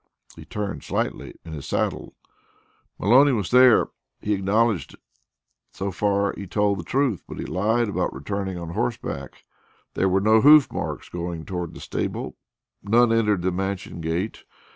[0.35, 2.15] He turned slightly in his saddle.
[2.97, 3.89] "Maloney was there;
[4.19, 4.99] he acknowledged it.
[5.73, 9.43] So far he told the truth; but he lied about returning on horseback.
[9.93, 12.35] There were no hoof marks going toward the stable
[12.81, 14.43] none entered the Mansion gate.